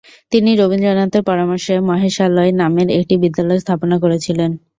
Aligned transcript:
তিনি 0.31 0.49
রবীন্দ্রনাথের 0.55 1.23
পরামর্শে 1.29 1.73
'মহেশালয়' 1.79 2.57
নামের 2.61 2.87
একটি 2.97 3.15
বিদ্যালয় 3.23 3.61
স্থাপনা 3.63 3.95
করেছিলেন। 4.03 4.51